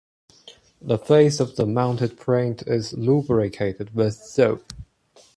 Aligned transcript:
The 0.81 0.97
face 0.97 1.39
of 1.39 1.57
the 1.57 1.67
mounted 1.67 2.17
print 2.17 2.63
is 2.65 2.93
lubricated 2.93 3.93
with 3.93 4.15
soap. 4.15 4.73